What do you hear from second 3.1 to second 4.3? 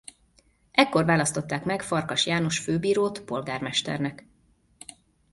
polgármesternek.